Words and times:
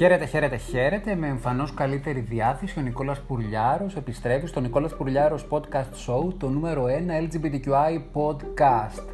Χαίρετε, 0.00 0.24
χαίρετε, 0.24 0.56
χαίρετε. 0.56 1.14
Με 1.14 1.26
εμφανώς 1.26 1.74
καλύτερη 1.74 2.20
διάθεση 2.20 2.78
ο 2.78 2.82
Νικόλας 2.82 3.20
Πουρλιάρος 3.20 3.96
επιστρέφει 3.96 4.46
στο 4.46 4.60
Νικόλας 4.60 4.94
Πουρλιάρος 4.96 5.46
Podcast 5.50 6.06
Show, 6.06 6.32
το 6.38 6.48
νούμερο 6.48 6.84
1 6.84 6.88
LGBTQI 6.88 8.00
podcast. 8.14 9.04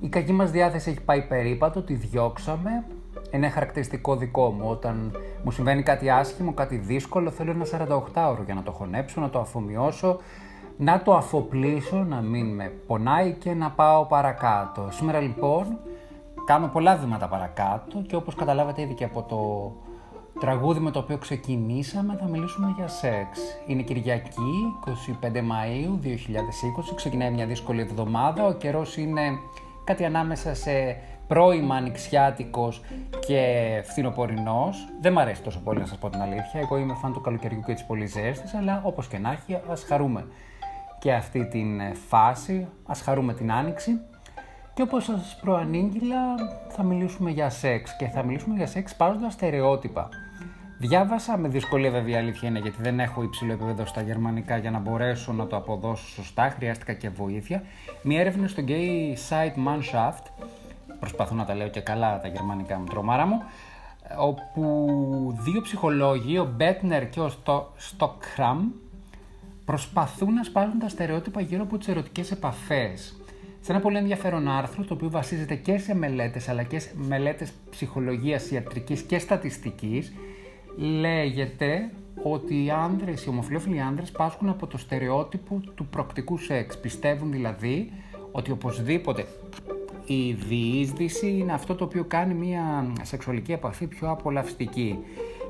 Η 0.00 0.08
κακή 0.08 0.32
μας 0.32 0.50
διάθεση 0.50 0.90
έχει 0.90 1.00
πάει 1.00 1.22
περίπατο, 1.22 1.82
τη 1.82 1.94
διώξαμε. 1.94 2.84
Είναι 3.30 3.48
χαρακτηριστικό 3.48 4.16
δικό 4.16 4.50
μου. 4.50 4.70
Όταν 4.70 5.12
μου 5.42 5.50
συμβαίνει 5.50 5.82
κάτι 5.82 6.10
άσχημο, 6.10 6.52
κάτι 6.52 6.76
δύσκολο, 6.76 7.30
θέλω 7.30 7.50
ένα 7.50 7.64
48ωρο 7.64 8.44
για 8.44 8.54
να 8.54 8.62
το 8.62 8.70
χωνέψω, 8.70 9.20
να 9.20 9.30
το 9.30 9.38
αφομοιώσω, 9.38 10.18
να 10.76 11.02
το 11.02 11.14
αφοπλίσω, 11.14 11.96
να 11.96 12.20
μην 12.20 12.54
με 12.54 12.72
πονάει 12.86 13.32
και 13.32 13.54
να 13.54 13.70
πάω 13.70 14.04
παρακάτω. 14.04 14.88
Σήμερα 14.90 15.20
λοιπόν 15.20 15.78
κάνω 16.44 16.66
πολλά 16.66 16.96
βήματα 16.96 17.28
παρακάτω 17.28 18.02
και 18.06 18.16
όπως 18.16 18.34
καταλάβατε 18.34 18.82
ήδη 18.82 18.94
και 18.94 19.04
από 19.04 19.22
το 19.22 19.72
τραγούδι 20.40 20.80
με 20.80 20.90
το 20.90 20.98
οποίο 20.98 21.18
ξεκινήσαμε 21.18 22.16
θα 22.20 22.28
μιλήσουμε 22.28 22.74
για 22.76 22.88
σεξ. 22.88 23.40
Είναι 23.66 23.82
Κυριακή, 23.82 24.74
25 25.22 25.36
Μαΐου 25.36 25.98
2020, 26.02 26.94
ξεκινάει 26.94 27.30
μια 27.30 27.46
δύσκολη 27.46 27.80
εβδομάδα, 27.80 28.46
ο 28.46 28.52
καιρός 28.52 28.96
είναι 28.96 29.22
κάτι 29.84 30.04
ανάμεσα 30.04 30.54
σε 30.54 30.96
πρώιμα 31.26 31.76
ανοιξιάτικος 31.76 32.82
και 33.26 33.42
φθινοπορεινός. 33.84 34.88
Δεν 35.00 35.12
μ' 35.12 35.18
αρέσει 35.18 35.42
τόσο 35.42 35.60
πολύ 35.60 35.78
να 35.78 35.86
σας 35.86 35.98
πω 35.98 36.10
την 36.10 36.20
αλήθεια, 36.20 36.60
εγώ 36.60 36.76
είμαι 36.76 36.94
φαν 36.94 37.12
του 37.12 37.20
καλοκαιριού 37.20 37.62
και 37.66 37.72
της 37.72 37.84
πολύ 37.84 38.06
ζέστης, 38.06 38.54
αλλά 38.54 38.82
όπως 38.84 39.08
και 39.08 39.18
να 39.18 39.32
έχει 39.32 39.58
ας 39.70 39.82
χαρούμε 39.82 40.26
και 40.98 41.12
αυτή 41.12 41.46
την 41.46 41.80
φάση, 42.08 42.66
ας 42.86 43.00
χαρούμε 43.00 43.34
την 43.34 43.52
άνοιξη. 43.52 44.00
Και 44.80 44.86
όπως 44.86 45.04
σας 45.04 45.36
προανήγγυλα 45.40 46.34
θα 46.68 46.82
μιλήσουμε 46.82 47.30
για 47.30 47.50
σεξ 47.50 47.96
και 47.96 48.06
θα 48.06 48.22
μιλήσουμε 48.22 48.56
για 48.56 48.66
σεξ 48.66 48.96
τα 48.96 49.30
στερεότυπα. 49.30 50.08
Διάβασα 50.78 51.36
με 51.36 51.48
δυσκολία 51.48 51.90
βέβαια 51.90 52.18
αλήθεια 52.18 52.48
είναι 52.48 52.58
γιατί 52.58 52.82
δεν 52.82 53.00
έχω 53.00 53.22
υψηλό 53.22 53.52
επίπεδο 53.52 53.86
στα 53.86 54.02
γερμανικά 54.02 54.56
για 54.56 54.70
να 54.70 54.78
μπορέσω 54.78 55.32
να 55.32 55.46
το 55.46 55.56
αποδώσω 55.56 56.06
σωστά, 56.06 56.50
χρειάστηκα 56.50 56.92
και 56.92 57.08
βοήθεια. 57.08 57.62
Μια 58.02 58.20
έρευνα 58.20 58.48
στο 58.48 58.62
gay 58.66 59.14
site 59.28 59.68
Manshaft, 59.68 60.44
προσπαθώ 61.00 61.34
να 61.34 61.44
τα 61.44 61.54
λέω 61.54 61.68
και 61.68 61.80
καλά 61.80 62.20
τα 62.20 62.28
γερμανικά 62.28 62.78
με 62.78 62.86
τρομάρα 62.88 63.26
μου, 63.26 63.42
όπου 64.18 65.36
δύο 65.40 65.60
ψυχολόγοι, 65.60 66.38
ο 66.38 66.52
Μπέτνερ 66.56 67.08
και 67.08 67.20
ο 67.20 67.30
Στοκχραμ, 67.76 68.68
προσπαθούν 69.64 70.34
να 70.34 70.42
σπάσουν 70.42 70.78
τα 70.78 70.88
στερεότυπα 70.88 71.40
γύρω 71.40 71.62
από 71.62 71.78
τις 71.78 71.88
ερωτικές 71.88 72.30
επαφές. 72.30 73.19
Σε 73.60 73.72
ένα 73.72 73.80
πολύ 73.80 73.96
ενδιαφέρον 73.96 74.48
άρθρο, 74.48 74.84
το 74.84 74.94
οποίο 74.94 75.10
βασίζεται 75.10 75.54
και 75.54 75.78
σε 75.78 75.94
μελέτες, 75.94 76.48
αλλά 76.48 76.62
και 76.62 76.78
σε 76.78 76.90
μελέτες 77.08 77.52
ψυχολογίας, 77.70 78.50
ιατρικής 78.50 79.00
και 79.02 79.18
στατιστικής, 79.18 80.12
λέγεται 80.76 81.90
ότι 82.22 82.64
οι 82.64 82.70
άνδρες, 82.70 83.24
οι 83.24 83.28
ομοφυλόφιλοι 83.28 83.80
άνδρες 83.80 84.10
πάσχουν 84.10 84.48
από 84.48 84.66
το 84.66 84.78
στερεότυπο 84.78 85.60
του 85.74 85.86
προκτικού 85.86 86.38
σεξ. 86.38 86.78
Πιστεύουν 86.78 87.30
δηλαδή 87.30 87.92
ότι 88.32 88.50
οπωσδήποτε 88.50 89.26
η 90.04 90.32
διείσδυση 90.32 91.30
είναι 91.30 91.52
αυτό 91.52 91.74
το 91.74 91.84
οποίο 91.84 92.04
κάνει 92.04 92.34
μια 92.34 92.92
σεξουαλική 93.02 93.52
επαφή 93.52 93.86
πιο 93.86 94.10
απολαυστική. 94.10 94.98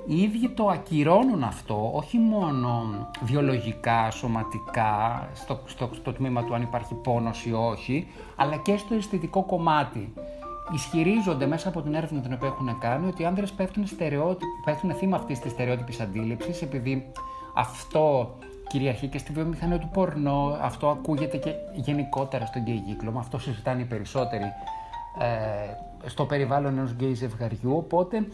Οι 0.06 0.22
ίδιοι 0.22 0.48
το 0.48 0.66
ακυρώνουν 0.66 1.42
αυτό, 1.42 1.90
όχι 1.94 2.18
μόνο 2.18 2.82
βιολογικά, 3.22 4.10
σωματικά, 4.10 5.28
στο, 5.34 5.60
στο, 5.64 5.90
στο 5.92 6.12
τμήμα 6.12 6.44
του 6.44 6.54
αν 6.54 6.62
υπάρχει 6.62 6.94
πόνος 6.94 7.46
ή 7.46 7.52
όχι, 7.52 8.06
αλλά 8.36 8.56
και 8.56 8.76
στο 8.76 8.94
αισθητικό 8.94 9.42
κομμάτι. 9.42 10.12
Ισχυρίζονται 10.74 11.46
μέσα 11.46 11.68
από 11.68 11.82
την 11.82 11.94
έρευνα 11.94 12.20
την 12.20 12.32
οποία 12.32 12.48
έχουν 12.48 12.78
κάνει 12.78 13.06
ότι 13.06 13.22
οι 13.22 13.24
άνδρες 13.24 13.52
πέφτουν, 13.52 13.84
πέφτουν 14.64 14.94
θύμα 14.94 15.16
αυτής 15.16 15.38
της 15.38 15.52
στερεότυπης 15.52 16.00
αντίληψης 16.00 16.62
επειδή 16.62 17.12
αυτό 17.54 18.34
κυριαρχεί 18.68 19.06
και 19.06 19.18
στη 19.18 19.32
βιομηχανία 19.32 19.78
του 19.78 19.88
πορνό, 19.92 20.58
αυτό 20.60 20.88
ακούγεται 20.88 21.36
και 21.36 21.52
γενικότερα 21.74 22.46
στον 22.46 22.62
γκέι 22.62 22.82
κύκλωμα, 22.86 23.20
αυτό 23.20 23.38
συζητάνε 23.38 23.80
οι 23.80 23.84
περισσότεροι 23.84 24.44
ε, 25.18 26.08
στο 26.08 26.24
περιβάλλον 26.24 26.78
ενός 26.78 26.90
γκέι 26.90 27.14
ζευγαριού, 27.14 27.76
οπότε 27.76 28.26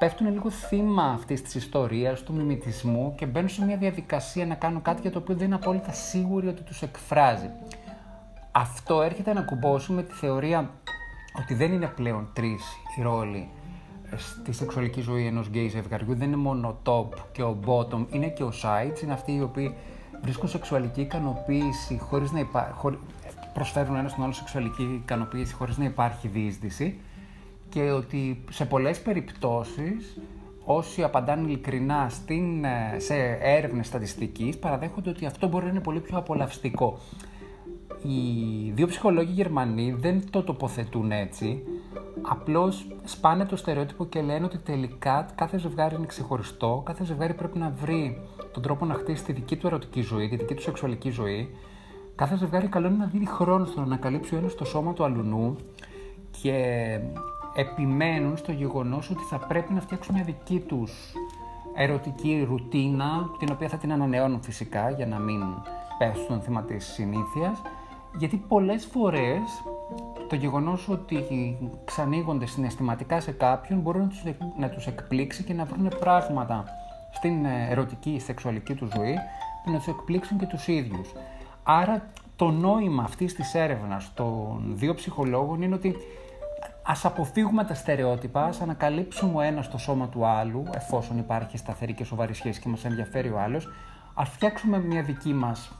πέφτουν 0.00 0.32
λίγο 0.32 0.50
θύμα 0.50 1.02
αυτής 1.02 1.42
της 1.42 1.54
ιστορίας, 1.54 2.22
του 2.22 2.32
μιμητισμού 2.32 3.14
και 3.16 3.26
μπαίνουν 3.26 3.48
σε 3.48 3.64
μια 3.64 3.76
διαδικασία 3.76 4.46
να 4.46 4.54
κάνουν 4.54 4.82
κάτι 4.82 5.00
για 5.00 5.10
το 5.10 5.18
οποίο 5.18 5.34
δεν 5.34 5.46
είναι 5.46 5.54
απόλυτα 5.54 5.92
σίγουροι 5.92 6.48
ότι 6.48 6.62
τους 6.62 6.82
εκφράζει. 6.82 7.50
Αυτό 8.52 9.02
έρχεται 9.02 9.32
να 9.32 9.42
κουμπώσει 9.42 9.92
με 9.92 10.02
τη 10.02 10.12
θεωρία 10.12 10.70
ότι 11.38 11.54
δεν 11.54 11.72
είναι 11.72 11.86
πλέον 11.86 12.28
τρεις 12.32 12.62
οι 12.98 13.02
ρόλοι 13.02 13.48
στη 14.16 14.52
σεξουαλική 14.52 15.00
ζωή 15.00 15.26
ενός 15.26 15.46
γκέι 15.46 15.68
ζευγαριού. 15.68 16.14
Δεν 16.14 16.26
είναι 16.26 16.36
μόνο 16.36 16.68
ο 16.68 16.76
top 16.84 17.18
και 17.32 17.42
ο 17.42 17.58
bottom, 17.66 18.06
είναι 18.10 18.28
και 18.28 18.42
ο 18.42 18.52
sides. 18.62 19.02
Είναι 19.02 19.12
αυτοί 19.12 19.32
οι 19.32 19.42
οποίοι 19.42 19.74
βρίσκουν 20.22 20.48
σεξουαλική 20.48 21.00
ικανοποίηση 21.00 21.98
χωρίς 21.98 22.32
να 22.32 22.38
υπάρχει. 22.38 22.98
Προσφέρουν 23.54 23.96
ένας 23.96 24.10
στον 24.10 24.24
άλλο 24.24 24.32
σεξουαλική 24.32 24.82
ικανοποίηση 24.82 25.54
χωρίς 25.54 25.78
να 25.78 25.84
υπάρχει 25.84 26.28
διείσδυση 26.28 27.00
και 27.70 27.90
ότι 27.90 28.44
σε 28.50 28.64
πολλές 28.64 29.00
περιπτώσεις 29.00 30.18
όσοι 30.64 31.02
απαντάνε 31.02 31.48
ειλικρινά 31.48 32.06
στην, 32.08 32.64
ε, 32.64 32.96
σε 32.98 33.14
έρευνες 33.40 33.86
στατιστικής 33.86 34.58
παραδέχονται 34.58 35.10
ότι 35.10 35.26
αυτό 35.26 35.48
μπορεί 35.48 35.64
να 35.64 35.70
είναι 35.70 35.80
πολύ 35.80 36.00
πιο 36.00 36.18
απολαυστικό. 36.18 36.98
Οι 38.02 38.70
δύο 38.70 38.86
ψυχολόγοι 38.86 39.32
Γερμανοί 39.32 39.96
δεν 39.98 40.30
το 40.30 40.42
τοποθετούν 40.42 41.12
έτσι, 41.12 41.62
απλώς 42.22 42.86
σπάνε 43.04 43.44
το 43.44 43.56
στερεότυπο 43.56 44.06
και 44.06 44.20
λένε 44.20 44.44
ότι 44.44 44.58
τελικά 44.58 45.26
κάθε 45.34 45.58
ζευγάρι 45.58 45.94
είναι 45.94 46.06
ξεχωριστό, 46.06 46.82
κάθε 46.84 47.04
ζευγάρι 47.04 47.34
πρέπει 47.34 47.58
να 47.58 47.72
βρει 47.80 48.20
τον 48.52 48.62
τρόπο 48.62 48.84
να 48.84 48.94
χτίσει 48.94 49.24
τη 49.24 49.32
δική 49.32 49.56
του 49.56 49.66
ερωτική 49.66 50.00
ζωή, 50.00 50.28
τη 50.28 50.36
δική 50.36 50.54
του 50.54 50.62
σεξουαλική 50.62 51.10
ζωή. 51.10 51.54
Κάθε 52.14 52.36
ζευγάρι 52.36 52.66
καλό 52.66 52.86
είναι 52.86 52.96
να 52.96 53.06
δίνει 53.06 53.26
χρόνο 53.26 53.64
στο 53.64 53.80
να 53.80 53.86
ανακαλύψει 53.86 54.34
ο 54.34 54.38
ένας 54.38 54.54
το 54.54 54.64
σώμα 54.64 54.92
του 54.92 55.04
αλουνού 55.04 55.56
και 56.42 56.98
επιμένουν 57.54 58.36
στο 58.36 58.52
γεγονός 58.52 59.10
ότι 59.10 59.22
θα 59.22 59.38
πρέπει 59.38 59.72
να 59.72 59.80
φτιάξουν 59.80 60.14
μια 60.14 60.24
δική 60.24 60.60
τους 60.60 61.12
ερωτική 61.74 62.46
ρουτίνα, 62.48 63.30
την 63.38 63.48
οποία 63.52 63.68
θα 63.68 63.76
την 63.76 63.92
ανανεώνουν 63.92 64.42
φυσικά 64.42 64.90
για 64.90 65.06
να 65.06 65.18
μην 65.18 65.42
πέσουν 65.98 66.40
θύμα 66.40 66.62
της 66.62 66.86
συνήθειας, 66.86 67.62
γιατί 68.18 68.36
πολλές 68.36 68.84
φορές 68.86 69.40
το 70.28 70.36
γεγονός 70.36 70.88
ότι 70.88 71.24
ξανοίγονται 71.84 72.46
συναισθηματικά 72.46 73.20
σε 73.20 73.32
κάποιον 73.32 73.80
μπορεί 73.80 73.98
να 73.98 74.06
τους, 74.06 74.22
να 74.58 74.68
τους 74.68 74.86
εκπλήξει 74.86 75.44
και 75.44 75.52
να 75.52 75.64
βρουν 75.64 75.92
πράγματα 75.98 76.64
στην 77.10 77.44
ερωτική, 77.44 78.18
σεξουαλική 78.18 78.74
τους 78.74 78.90
ζωή 78.96 79.14
που 79.64 79.70
να 79.70 79.76
τους 79.76 79.86
εκπλήξουν 79.86 80.38
και 80.38 80.46
τους 80.46 80.68
ίδιους. 80.68 81.12
Άρα 81.62 82.10
το 82.36 82.50
νόημα 82.50 83.02
αυτής 83.02 83.34
της 83.34 83.54
έρευνας 83.54 84.10
των 84.14 84.72
δύο 84.74 84.94
ψυχολόγων 84.94 85.62
είναι 85.62 85.74
ότι 85.74 85.96
ας 86.82 87.04
αποφύγουμε 87.04 87.64
τα 87.64 87.74
στερεότυπα, 87.74 88.44
ας 88.44 88.60
ανακαλύψουμε 88.60 89.36
ο 89.36 89.40
ένας 89.40 89.70
το 89.70 89.78
σώμα 89.78 90.08
του 90.08 90.26
άλλου, 90.26 90.64
εφόσον 90.74 91.18
υπάρχει 91.18 91.56
σταθερή 91.56 91.92
και 91.92 92.04
σοβαρή 92.04 92.34
σχέση 92.34 92.60
και 92.60 92.68
μας 92.68 92.84
ενδιαφέρει 92.84 93.28
ο 93.28 93.40
άλλος, 93.40 93.68
ας 94.14 94.28
φτιάξουμε 94.28 94.78
μια 94.78 95.02
δική 95.02 95.32
μας 95.32 95.72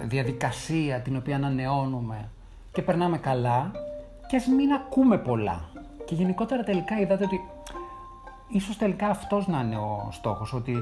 διαδικασία 0.00 1.00
την 1.00 1.16
οποία 1.16 1.36
ανανεώνουμε 1.36 2.30
και 2.72 2.82
περνάμε 2.82 3.18
καλά 3.18 3.70
και 4.28 4.36
ας 4.36 4.46
μην 4.46 4.72
ακούμε 4.72 5.18
πολλά. 5.18 5.60
Και 6.04 6.14
γενικότερα 6.14 6.62
τελικά 6.62 7.00
είδατε 7.00 7.24
ότι 7.24 7.40
ίσως 8.48 8.76
τελικά 8.76 9.08
αυτός 9.08 9.46
να 9.46 9.60
είναι 9.60 9.76
ο 9.76 10.08
στόχος, 10.10 10.52
ότι 10.52 10.76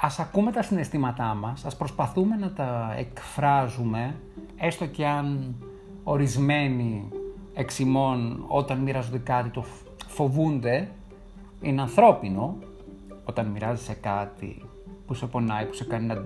ας 0.00 0.18
ακούμε 0.18 0.52
τα 0.52 0.62
συναισθήματά 0.62 1.34
μας, 1.34 1.64
ας 1.64 1.76
προσπαθούμε 1.76 2.36
να 2.36 2.50
τα 2.50 2.94
εκφράζουμε, 2.96 4.14
έστω 4.56 4.86
και 4.86 5.06
αν 5.06 5.54
ορισμένοι 6.04 7.08
εξημών 7.56 8.44
όταν 8.48 8.78
μοιράζονται 8.78 9.18
κάτι 9.18 9.48
το 9.48 9.64
φοβούνται, 10.06 10.88
είναι 11.60 11.80
ανθρώπινο 11.80 12.56
όταν 13.24 13.46
μοιράζεσαι 13.46 13.94
κάτι 13.94 14.62
που 15.06 15.14
σε 15.14 15.26
πονάει, 15.26 15.64
που 15.66 15.74
σε 15.74 15.84
κάνει 15.84 16.06
να 16.06 16.24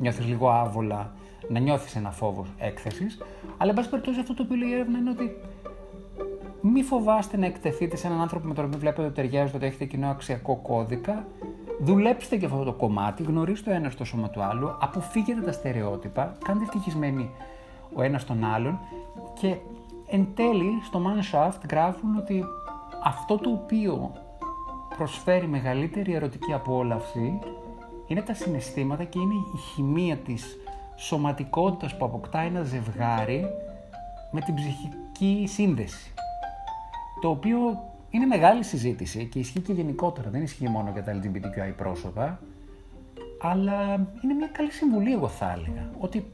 νιώθεις 0.00 0.26
λίγο 0.26 0.50
άβολα, 0.50 1.12
να 1.48 1.58
νιώθεις 1.58 1.96
ένα 1.96 2.10
φόβος 2.10 2.48
έκθεσης, 2.58 3.22
αλλά 3.56 3.70
εν 3.70 3.76
πάση 3.76 3.88
περιπτώσει 3.88 4.20
αυτό 4.20 4.34
το 4.34 4.42
οποίο 4.42 4.56
λέει 4.56 4.68
η 4.68 4.72
έρευνα 4.72 4.98
είναι 4.98 5.10
ότι 5.10 5.36
μη 6.60 6.82
φοβάστε 6.82 7.36
να 7.36 7.46
εκτεθείτε 7.46 7.96
σε 7.96 8.06
έναν 8.06 8.20
άνθρωπο 8.20 8.48
με 8.48 8.54
τον 8.54 8.64
οποίο 8.64 8.78
βλέπετε 8.78 9.02
ότι 9.02 9.14
ταιριάζετε, 9.14 9.56
ότι 9.56 9.66
έχετε 9.66 9.84
κοινό 9.84 10.08
αξιακό 10.08 10.56
κώδικα. 10.56 11.26
Δουλέψτε 11.80 12.36
και 12.36 12.44
αυτό 12.44 12.64
το 12.64 12.72
κομμάτι, 12.72 13.22
γνωρίστε 13.22 13.70
το 13.70 13.76
ένας 13.76 13.92
στο 13.92 14.04
σώμα 14.04 14.28
του 14.30 14.42
άλλου, 14.42 14.76
αποφύγετε 14.80 15.40
τα 15.40 15.52
στερεότυπα, 15.52 16.36
κάντε 16.44 16.64
ευτυχισμένοι 16.64 17.30
ο 17.94 18.02
ένας 18.02 18.24
τον 18.24 18.44
άλλον 18.44 18.78
και 19.40 19.56
Εν 20.14 20.28
τέλει, 20.34 20.70
στο 20.82 21.02
Manshaft 21.06 21.58
γράφουν 21.70 22.16
ότι 22.16 22.44
αυτό 23.04 23.36
το 23.36 23.50
οποίο 23.50 24.12
προσφέρει 24.96 25.46
μεγαλύτερη 25.46 26.14
ερωτική 26.14 26.52
απόλαυση 26.52 27.38
είναι 28.06 28.22
τα 28.22 28.34
συναισθήματα 28.34 29.04
και 29.04 29.18
είναι 29.18 29.34
η 29.34 29.58
χημεία 29.58 30.16
της 30.16 30.56
σωματικότητας 30.96 31.96
που 31.96 32.04
αποκτά 32.04 32.40
ένα 32.40 32.62
ζευγάρι 32.62 33.46
με 34.30 34.40
την 34.40 34.54
ψυχική 34.54 35.44
σύνδεση. 35.46 36.14
Το 37.20 37.28
οποίο 37.28 37.56
είναι 38.10 38.26
μεγάλη 38.26 38.64
συζήτηση 38.64 39.26
και 39.26 39.38
ισχύει 39.38 39.60
και 39.60 39.72
γενικότερα, 39.72 40.30
δεν 40.30 40.42
ισχύει 40.42 40.68
μόνο 40.68 40.90
για 40.92 41.02
τα 41.02 41.20
LGBTQI 41.20 41.72
πρόσωπα, 41.76 42.40
αλλά 43.40 43.94
είναι 43.94 44.34
μια 44.36 44.48
καλή 44.52 44.72
συμβουλή 44.72 45.12
εγώ 45.12 45.28
θα 45.28 45.52
έλεγα, 45.52 45.90
ότι 45.98 46.32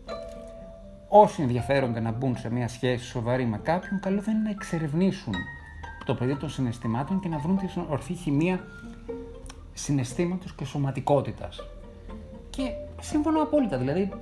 όσοι 1.08 1.43
ενδιαφέρονται 1.43 2.00
να 2.00 2.12
μπουν 2.12 2.37
σε 2.37 2.50
μια 2.50 2.69
σχέση 2.69 3.05
σοβαρή 3.05 3.46
με 3.46 3.58
κάποιον, 3.58 4.00
καλό 4.00 4.20
θα 4.20 4.31
είναι 4.31 4.40
να 4.40 4.50
εξερευνήσουν 4.50 5.34
το 6.05 6.14
πεδίο 6.14 6.37
των 6.37 6.50
συναισθημάτων 6.50 7.20
και 7.20 7.28
να 7.28 7.38
βρουν 7.38 7.58
την 7.58 7.69
ορθή 7.88 8.14
χημεία 8.14 8.60
συναισθήματος 9.72 10.55
και 10.55 10.64
σωματικότητας. 10.64 11.60
Και 12.50 12.62
σύμφωνα 13.00 13.43
απόλυτα, 13.43 13.78
δηλαδή, 13.78 14.12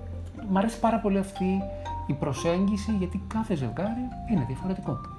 μου 0.49 0.59
αρέσει 0.59 0.81
πάρα 0.81 0.99
πολύ 0.99 1.19
αυτή 1.19 1.63
η 2.07 2.13
προσέγγιση 2.13 2.93
γιατί 2.99 3.23
κάθε 3.29 3.55
ζευγάρι 3.55 4.09
είναι 4.31 4.45
διαφορετικό. 4.47 5.16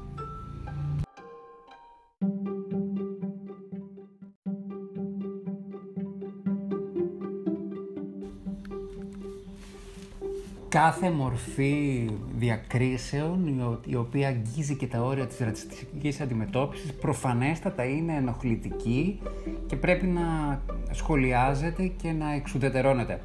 Κάθε 10.82 11.10
μορφή 11.10 12.10
διακρίσεων 12.38 13.60
η 13.86 13.96
οποία 13.96 14.28
αγγίζει 14.28 14.76
και 14.76 14.88
τα 14.88 15.02
όρια 15.02 15.26
της 15.28 15.40
ρατσιστικής 15.40 16.22
αντιμετώπισης 16.22 16.94
προφανέστατα 16.94 17.84
είναι 17.84 18.14
ενοχλητική 18.14 19.20
και 19.68 19.76
πρέπει 19.76 20.06
να 20.06 20.60
σχολιάζεται 20.92 21.92
και 22.02 22.12
να 22.12 22.34
εξουδετερώνεται. 22.34 23.22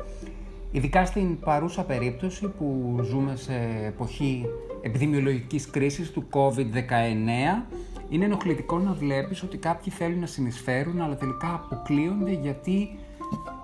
Ειδικά 0.71 1.05
στην 1.05 1.39
παρούσα 1.41 1.83
περίπτωση 1.83 2.49
που 2.49 2.99
ζούμε 3.03 3.37
σε 3.37 3.55
εποχή 3.87 4.45
επιδημιολογικής 4.83 5.71
κρίσης 5.71 6.11
του 6.11 6.27
COVID-19 6.31 7.73
είναι 8.09 8.25
ενοχλητικό 8.25 8.79
να 8.79 8.93
βλέπεις 8.93 9.43
ότι 9.43 9.57
κάποιοι 9.57 9.93
θέλουν 9.93 10.19
να 10.19 10.27
συνεισφέρουν 10.27 11.01
αλλά 11.01 11.17
τελικά 11.17 11.55
αποκλείονται 11.55 12.33
γιατί 12.33 12.99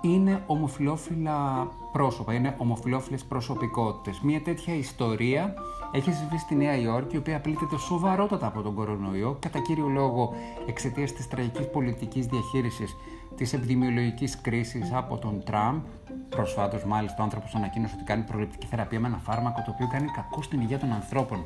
είναι 0.01 0.43
ομοφιλόφιλα 0.47 1.69
πρόσωπα, 1.93 2.35
είναι 2.35 2.55
ομοφιλόφιλες 2.59 3.25
προσωπικότητες. 3.25 4.21
Μία 4.21 4.43
τέτοια 4.43 4.75
ιστορία 4.75 5.55
έχει 5.93 6.13
συμβεί 6.13 6.39
στη 6.39 6.55
Νέα 6.55 6.77
Υόρκη, 6.77 7.15
η 7.15 7.19
οποία 7.19 7.41
πλήττεται 7.41 7.79
σοβαρότατα 7.79 8.47
από 8.47 8.63
τον 8.63 8.75
κορονοϊό, 8.75 9.37
κατά 9.41 9.59
κύριο 9.59 9.87
λόγο 9.89 10.35
εξαιτίας 10.67 11.13
της 11.13 11.29
τραγικής 11.29 11.71
πολιτικής 11.71 12.27
διαχείρισης 12.27 12.97
της 13.37 13.53
επιδημιολογικής 13.53 14.41
κρίσης 14.41 14.93
από 14.93 15.17
τον 15.19 15.43
Τραμπ. 15.45 15.81
Προσφάτως, 16.29 16.85
μάλιστα, 16.85 17.17
ο 17.21 17.23
άνθρωπος 17.23 17.55
ανακοίνωσε 17.55 17.95
ότι 17.97 18.05
κάνει 18.05 18.23
προληπτική 18.23 18.67
θεραπεία 18.67 19.01
με 19.01 19.07
ένα 19.07 19.17
φάρμακο 19.17 19.63
το 19.65 19.71
οποίο 19.71 19.89
κάνει 19.93 20.07
κακό 20.07 20.43
στην 20.43 20.61
υγεία 20.61 20.79
των 20.79 20.93
ανθρώπων. 20.93 21.45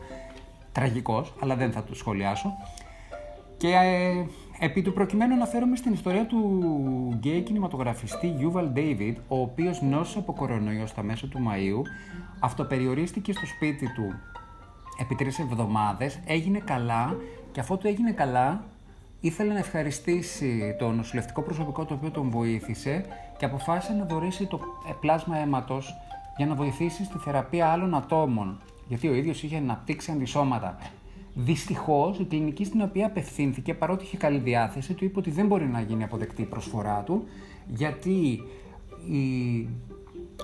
Τραγικός, 0.72 1.34
αλλά 1.40 1.56
δεν 1.56 1.72
θα 1.72 1.82
το 1.82 1.94
σχολιάσω. 1.94 2.52
Και 3.56 3.68
ε, 3.68 4.26
επί 4.58 4.82
του 4.82 4.92
προκειμένου 4.92 5.34
αναφέρομαι 5.34 5.76
στην 5.76 5.92
ιστορία 5.92 6.26
του 6.26 6.68
γκέι 7.14 7.40
κινηματογραφιστή 7.40 8.34
Yuval 8.40 8.78
David, 8.78 9.14
ο 9.28 9.40
οποίος 9.40 9.82
νόσησε 9.82 10.18
από 10.18 10.32
κορονοϊό 10.32 10.86
στα 10.86 11.02
μέσα 11.02 11.26
του 11.26 11.38
Μαΐου, 11.38 11.82
αυτοπεριορίστηκε 12.40 13.32
στο 13.32 13.46
σπίτι 13.46 13.92
του 13.94 14.14
επί 15.00 15.14
τρεις 15.14 15.38
εβδομάδες, 15.38 16.18
έγινε 16.26 16.58
καλά 16.58 17.16
και 17.52 17.60
αφού 17.60 17.78
του 17.78 17.86
έγινε 17.86 18.12
καλά 18.12 18.64
ήθελε 19.20 19.52
να 19.52 19.58
ευχαριστήσει 19.58 20.76
το 20.78 20.90
νοσηλευτικό 20.90 21.42
προσωπικό 21.42 21.84
το 21.84 21.94
οποίο 21.94 22.10
τον 22.10 22.30
βοήθησε 22.30 23.04
και 23.38 23.44
αποφάσισε 23.44 23.92
να 23.92 24.04
δωρήσει 24.04 24.46
το 24.46 24.60
ε, 24.88 24.92
πλάσμα 25.00 25.36
αίματος 25.36 25.94
για 26.36 26.46
να 26.46 26.54
βοηθήσει 26.54 27.04
στη 27.04 27.18
θεραπεία 27.18 27.66
άλλων 27.68 27.94
ατόμων, 27.94 28.60
γιατί 28.88 29.08
ο 29.08 29.14
ίδιος 29.14 29.42
είχε 29.42 29.56
αναπτύξει 29.56 30.10
αντισώματα. 30.10 30.78
Δυστυχώς, 31.34 32.18
η 32.18 32.24
κλινική 32.24 32.64
στην 32.64 32.80
οποία 32.80 33.06
απευθύνθηκε, 33.06 33.74
παρότι 33.74 34.04
είχε 34.04 34.16
καλή 34.16 34.38
διάθεση, 34.38 34.94
του 34.94 35.04
είπε 35.04 35.18
ότι 35.18 35.30
δεν 35.30 35.46
μπορεί 35.46 35.66
να 35.66 35.80
γίνει 35.80 36.04
αποδεκτή 36.04 36.42
η 36.42 36.44
προσφορά 36.44 37.02
του, 37.06 37.24
γιατί 37.66 38.42
η 39.10 39.68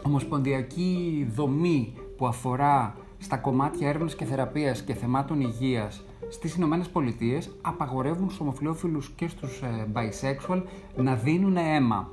ομοσπονδιακή 0.02 1.26
δομή 1.34 1.92
που 2.16 2.26
αφορά 2.26 2.96
στα 3.18 3.36
κομμάτια 3.36 3.88
έρευνας 3.88 4.14
και 4.14 4.24
θεραπείας 4.24 4.82
και 4.82 4.94
θεμάτων 4.94 5.40
υγείας 5.40 6.04
στις 6.28 6.54
Ηνωμένες 6.54 6.88
Πολιτείες 6.88 7.50
απαγορεύουν 7.60 8.26
στους 8.26 8.40
ομοφυλόφιλους 8.40 9.10
και 9.16 9.28
στους 9.28 9.62
ε, 9.62 9.86
bisexual 9.92 10.62
να 10.96 11.14
δίνουν 11.14 11.56
αίμα. 11.56 12.10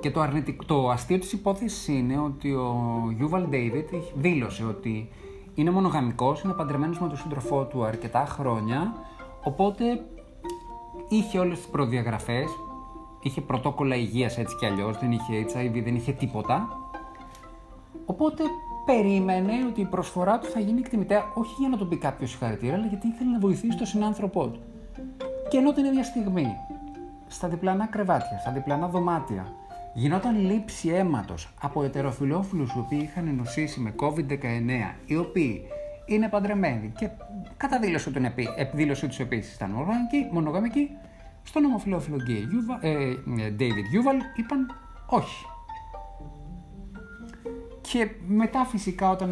Και 0.00 0.10
το, 0.10 0.20
αρνητικό, 0.20 0.64
το 0.64 0.90
αστείο 0.90 1.18
της 1.18 1.32
υπόθεσης 1.32 1.88
είναι 1.88 2.18
ότι 2.18 2.52
ο 2.52 3.02
Yuval 3.20 3.54
David 3.54 4.00
δήλωσε 4.14 4.64
ότι 4.64 5.08
είναι 5.54 5.70
μονογαμικός, 5.70 6.42
είναι 6.42 6.52
παντρεμένος 6.52 7.00
με 7.00 7.08
τον 7.08 7.16
σύντροφό 7.16 7.64
του 7.64 7.84
αρκετά 7.84 8.24
χρόνια, 8.24 8.94
οπότε 9.44 9.84
είχε 11.08 11.38
όλες 11.38 11.58
τις 11.58 11.66
προδιαγραφές, 11.66 12.50
είχε 13.22 13.40
πρωτόκολλα 13.40 13.96
υγείας 13.96 14.38
έτσι 14.38 14.56
κι 14.56 14.66
αλλιώς, 14.66 14.98
δεν 14.98 15.12
είχε 15.12 15.46
HIV, 15.48 15.82
δεν 15.84 15.94
είχε 15.94 16.12
τίποτα. 16.12 16.68
Οπότε 18.06 18.42
περίμενε 18.84 19.52
ότι 19.68 19.80
η 19.80 19.84
προσφορά 19.84 20.38
του 20.38 20.46
θα 20.46 20.60
γίνει 20.60 20.78
εκτιμητέα 20.78 21.22
όχι 21.34 21.54
για 21.58 21.68
να 21.68 21.76
τον 21.76 21.88
πει 21.88 21.96
κάποιος 21.96 22.30
συγχαρητήρια, 22.30 22.74
αλλά 22.74 22.86
γιατί 22.86 23.06
ήθελε 23.06 23.30
να 23.30 23.38
βοηθήσει 23.38 23.76
τον 23.76 23.86
συνάνθρωπό 23.86 24.46
του. 24.46 24.60
Και 25.48 25.56
ενώ 25.56 25.72
την 25.72 25.84
ίδια 25.84 26.04
στιγμή, 26.04 26.46
στα 27.26 27.48
διπλανά 27.48 27.86
κρεβάτια, 27.86 28.38
στα 28.38 28.50
διπλανά 28.50 28.88
δωμάτια, 28.88 29.46
γινόταν 29.94 30.50
λήψη 30.50 30.88
αίματος 30.88 31.48
από 31.60 31.82
ετεροφιλόφιλους 31.82 32.72
οι 32.72 32.78
οποίοι 32.78 33.00
είχαν 33.02 33.34
νοσήσει 33.34 33.80
με 33.80 33.94
COVID-19, 34.00 34.94
οι 35.06 35.16
οποίοι 35.16 35.62
είναι 36.06 36.28
παντρεμένοι 36.28 36.92
και 36.98 37.08
κατά 37.56 37.78
δήλωση 37.78 38.10
του, 38.10 38.20
δήλωσή 38.74 39.08
τους 39.08 39.20
επίσης 39.20 39.54
ήταν 39.54 39.70
μονογαμικοί, 40.32 40.90
στον 41.42 41.64
ομοφιλόφιλο 41.64 42.16
γκέι 42.16 42.48
ε, 42.80 43.14
David 43.58 43.88
Yuval 43.94 44.38
είπαν 44.38 44.74
όχι. 45.06 45.46
Και 47.80 48.08
μετά 48.26 48.64
φυσικά 48.64 49.10
όταν 49.10 49.30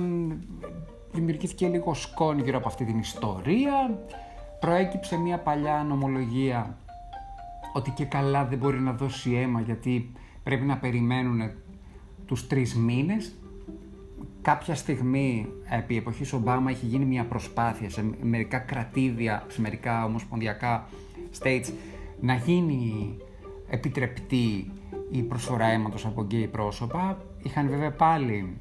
δημιουργήθηκε 1.13 1.69
λίγο 1.69 1.95
σκόνη 1.95 2.43
γύρω 2.43 2.59
από 2.59 2.69
αυτή 2.69 2.85
την 2.85 2.99
ιστορία, 2.99 3.99
προέκυψε 4.61 5.17
μια 5.17 5.39
παλιά 5.39 5.85
νομολογία 5.89 6.77
ότι 7.73 7.91
και 7.91 8.05
καλά 8.05 8.45
δεν 8.45 8.59
μπορεί 8.59 8.81
να 8.81 8.93
δώσει 8.93 9.33
αίμα 9.35 9.61
γιατί 9.61 10.13
πρέπει 10.43 10.65
να 10.65 10.77
περιμένουν 10.77 11.51
τους 12.27 12.47
τρεις 12.47 12.75
μήνες. 12.75 13.35
Κάποια 14.43 14.75
στιγμή 14.75 15.47
επί 15.69 15.97
εποχής 15.97 16.33
Ομπάμα 16.33 16.71
έχει 16.71 16.87
γίνει 16.87 17.05
μια 17.05 17.25
προσπάθεια 17.25 17.91
σε 17.91 18.05
μερικά 18.23 18.59
κρατήδια, 18.59 19.45
σε 19.49 19.61
μερικά 19.61 20.05
ομοσπονδιακά 20.05 20.89
states 21.39 21.73
να 22.21 22.35
γίνει 22.35 23.17
επιτρεπτή 23.69 24.71
η 25.11 25.23
προσφορά 25.23 25.67
αίματος 25.67 26.07
από 26.07 26.23
γκέι 26.23 26.47
πρόσωπα. 26.47 27.25
Είχαν 27.43 27.69
βέβαια 27.69 27.93
πάλι 27.93 28.57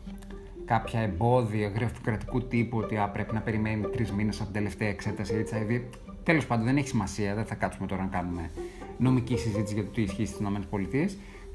κάποια 0.65 0.99
εμπόδια 0.99 1.67
γραφειοκρατικού 1.67 2.41
τύπου 2.41 2.77
ότι 2.77 2.97
α, 2.97 3.09
πρέπει 3.09 3.33
να 3.33 3.41
περιμένει 3.41 3.87
τρεις 3.87 4.11
μήνες 4.11 4.35
από 4.35 4.45
την 4.45 4.53
τελευταία 4.53 4.89
εξέταση 4.89 5.45
HIV. 5.51 5.81
Τέλος 6.23 6.45
πάντων, 6.45 6.65
δεν 6.65 6.77
έχει 6.77 6.87
σημασία, 6.87 7.35
δεν 7.35 7.45
θα 7.45 7.55
κάτσουμε 7.55 7.87
τώρα 7.87 8.01
να 8.01 8.07
κάνουμε 8.07 8.49
νομική 8.97 9.37
συζήτηση 9.37 9.73
για 9.73 9.83
το 9.83 9.89
τι 9.89 10.01
ισχύει 10.01 10.25
στις 10.25 10.39
ΗΠΑ 10.39 11.09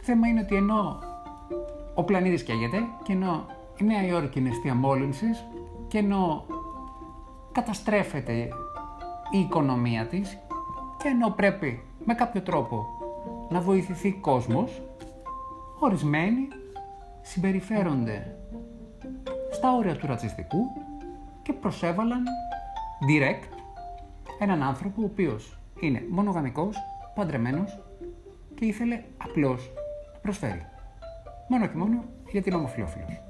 θέμα 0.04 0.28
είναι 0.28 0.40
ότι 0.40 0.54
ενώ 0.54 0.98
ο 1.94 2.04
πλανήτης 2.04 2.42
καίγεται 2.42 2.84
και 3.02 3.12
ενώ 3.12 3.46
η 3.76 3.84
Νέα 3.84 4.06
Υόρκη 4.06 4.38
είναι 4.38 4.48
αιστεία 4.48 4.74
μόλυνσης 4.74 5.44
και 5.88 5.98
ενώ 5.98 6.46
καταστρέφεται 7.52 8.48
η 9.30 9.38
οικονομία 9.38 10.06
της 10.06 10.38
και 11.02 11.08
ενώ 11.08 11.30
πρέπει 11.30 11.82
με 12.04 12.14
κάποιο 12.14 12.42
τρόπο 12.42 12.86
να 13.50 13.60
βοηθηθεί 13.60 14.12
κόσμος, 14.12 14.82
ορισμένοι 15.78 16.48
συμπεριφέρονται 17.22 18.36
στα 19.52 19.76
όρια 19.76 19.96
του 19.96 20.06
ρατσιστικού 20.06 20.58
και 21.42 21.52
προσέβαλαν 21.52 22.24
direct 23.10 23.48
έναν 24.38 24.62
άνθρωπο 24.62 25.02
ο 25.02 25.04
οποίος 25.04 25.58
είναι 25.80 26.02
μονογαμικός, 26.10 26.76
παντρεμένος 27.14 27.78
και 28.54 28.64
ήθελε 28.64 29.02
απλώς 29.16 29.72
προσφέρει. 30.24 30.66
Μόνο 31.48 31.66
και 31.66 31.76
μόνο 31.76 32.04
για 32.32 32.42
την 32.42 32.52
ομοφιλόφιλος. 32.54 33.20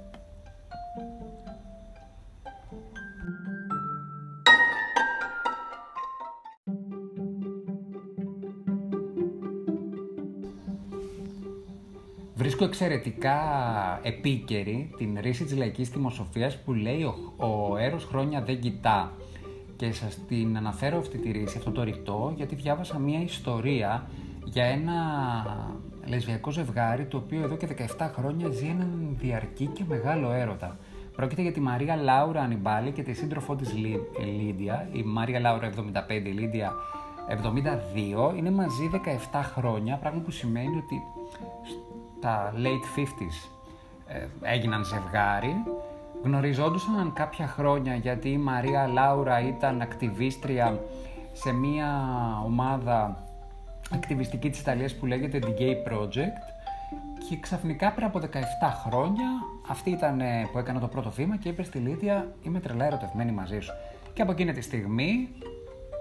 Βρίσκω 12.35 12.65
εξαιρετικά 12.65 13.39
επίκαιρη 14.03 14.91
την 14.97 15.19
ρίση 15.21 15.45
της 15.45 15.57
λαϊκής 15.57 15.89
θυμοσοφίας 15.89 16.63
που 16.63 16.73
λέει 16.73 17.03
ο, 17.03 17.35
ο 17.37 17.77
έρος 17.77 18.05
χρόνια 18.05 18.43
δεν 18.43 18.61
κοιτά. 18.61 19.13
Και 19.77 19.93
σας 19.93 20.19
την 20.29 20.57
αναφέρω 20.57 20.99
αυτή 20.99 21.19
τη 21.19 21.31
ρίση, 21.31 21.59
αυτό 21.59 21.71
το 21.71 21.83
ρητό, 21.83 22.33
γιατί 22.37 22.55
διάβασα 22.55 22.99
μία 22.99 23.21
ιστορία 23.21 24.09
για 24.45 24.65
ένα 24.65 24.93
λεσβιακό 26.07 26.51
ζευγάρι 26.51 27.05
το 27.05 27.17
οποίο 27.17 27.43
εδώ 27.43 27.57
και 27.57 27.69
17 27.99 28.11
χρόνια 28.17 28.49
ζει 28.49 28.67
έναν 28.67 29.17
διαρκή 29.21 29.67
και 29.67 29.85
μεγάλο 29.89 30.33
έρωτα. 30.33 30.77
Πρόκειται 31.17 31.43
για 31.43 31.53
τη 31.53 31.61
Μαρία 31.61 31.97
Λάουρα 31.97 32.41
Ανιμπάλη 32.41 32.91
και 32.91 33.03
τη 33.03 33.13
σύντροφό 33.13 33.57
της 33.57 33.75
Λίδια. 34.39 34.89
Η 34.93 35.03
Μαρία 35.03 35.41
Λάουρα 35.41 35.71
75, 36.09 36.11
η 36.11 36.19
Λίδια 36.19 36.73
72, 38.33 38.37
είναι 38.37 38.51
μαζί 38.51 38.91
17 39.33 39.41
χρόνια, 39.55 39.97
πράγμα 39.97 40.21
που 40.21 40.31
σημαίνει 40.31 40.77
ότι 40.77 41.03
στα 42.19 42.53
late 42.57 42.99
50s 42.99 43.51
ε, 44.07 44.27
έγιναν 44.41 44.85
ζευγάρι, 44.85 45.55
γνωριζόντουσαν 46.23 47.13
κάποια 47.13 47.47
χρόνια 47.47 47.95
γιατί 47.95 48.29
η 48.29 48.39
Μαρία 48.39 48.87
Λάουρα 48.87 49.41
ήταν 49.41 49.81
ακτιβίστρια 49.81 50.81
σε 51.33 51.53
μια 51.53 51.89
ομάδα 52.45 53.24
ακτιβιστική 53.95 54.51
της 54.51 54.61
Ιταλίας 54.61 54.95
που 54.95 55.07
λέγεται 55.07 55.39
The 55.43 55.61
Gay 55.61 55.93
Project 55.93 56.55
και 57.29 57.37
ξαφνικά 57.41 57.93
πριν 57.93 58.07
από 58.07 58.21
17 58.21 58.25
χρόνια 58.87 59.27
αυτή 59.69 59.91
ήταν 59.91 60.21
ε, 60.21 60.49
που 60.53 60.59
έκανε 60.59 60.79
το 60.79 60.89
πρώτο 60.89 61.11
βήμα 61.11 61.37
και 61.37 61.49
είπε 61.49 61.63
στη 61.63 61.79
Λίδια 61.79 62.35
είμαι 62.43 62.61
τρελά 62.61 62.85
ερωτευμένη 62.85 63.33
μαζί 63.33 63.61
σου. 63.61 63.73
Και 64.13 64.23
από 64.23 64.33
εκείνη 64.33 64.53
τη 64.53 64.61
στιγμή 64.61 65.29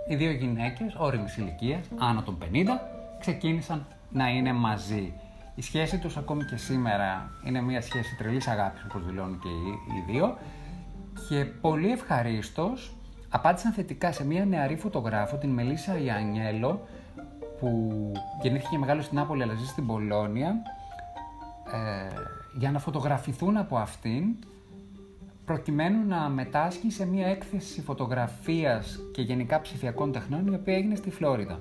οι 0.08 0.16
δύο 0.16 0.32
γυναίκες 0.32 0.96
όριμης 0.98 1.38
ηλικία, 1.38 1.82
άνω 1.98 2.22
των 2.22 2.38
50, 2.54 2.66
ξεκίνησαν 3.20 3.86
να 4.10 4.28
είναι 4.30 4.54
μαζί. 4.54 5.14
Η 5.56 5.62
σχέση 5.62 6.00
τους 6.00 6.18
ακόμη 6.18 6.44
και 6.44 6.56
σήμερα 6.56 7.32
είναι 7.46 7.62
μια 7.62 7.82
σχέση 7.82 8.16
τρελής 8.16 8.48
αγάπης 8.48 8.84
όπως 8.84 9.06
δηλώνουν 9.06 9.40
και 9.40 9.48
οι, 9.48 10.12
δύο 10.12 10.38
και 11.30 11.46
πολύ 11.46 11.92
ευχαρίστως 11.92 12.96
απάντησαν 13.30 13.72
θετικά 13.72 14.12
σε 14.12 14.26
μια 14.26 14.46
νεαρή 14.46 14.76
φωτογράφο, 14.76 15.36
την 15.36 15.50
Μελίσσα 15.50 15.98
Ιανιέλο, 15.98 16.88
που 17.64 18.12
γεννήθηκε 18.42 18.78
μεγάλο 18.78 19.02
στην 19.02 19.18
Νάπολη 19.18 19.44
αλλά 19.44 19.54
ζει 19.54 19.66
στην 19.66 19.86
Πολώνια, 19.86 20.56
ε, 21.74 22.16
για 22.58 22.72
να 22.72 22.80
φωτογραφηθούν 22.80 23.58
από 23.58 23.78
αυτήν 23.78 24.24
προκειμένου 25.46 26.08
να 26.08 26.30
μετάσχει 26.30 26.92
σε 26.92 27.06
μια 27.06 27.28
έκθεση 27.28 27.82
φωτογραφίας 27.82 29.00
και 29.14 29.22
γενικά 29.22 29.62
ψηφιακών 29.62 30.12
τεχνών 30.12 30.48
η 30.48 30.56
οποία 30.56 30.76
έγινε 30.76 30.96
στη 30.96 31.12
Φλόριδα. 31.12 31.60